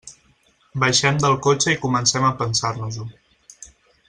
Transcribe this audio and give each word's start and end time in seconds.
Baixem 0.83 1.19
del 1.25 1.37
cotxe 1.49 1.75
i 1.75 1.79
comencem 1.85 2.27
a 2.31 2.35
pensar-nos-ho. 2.43 3.07